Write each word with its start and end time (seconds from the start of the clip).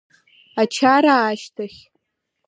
Ачара 0.61 1.15
ашьҭахь… 1.29 1.79